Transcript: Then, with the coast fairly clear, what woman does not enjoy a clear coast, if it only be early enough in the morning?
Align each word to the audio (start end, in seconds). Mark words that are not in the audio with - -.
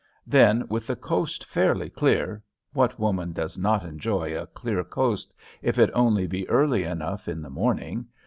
Then, 0.25 0.65
with 0.67 0.87
the 0.87 0.95
coast 0.95 1.45
fairly 1.45 1.87
clear, 1.91 2.41
what 2.73 2.99
woman 2.99 3.33
does 3.33 3.55
not 3.55 3.83
enjoy 3.85 4.35
a 4.35 4.47
clear 4.47 4.83
coast, 4.83 5.31
if 5.61 5.77
it 5.77 5.91
only 5.93 6.25
be 6.25 6.49
early 6.49 6.85
enough 6.85 7.27
in 7.27 7.43
the 7.43 7.51
morning? 7.51 8.07